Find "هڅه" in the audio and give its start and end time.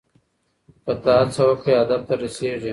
1.19-1.41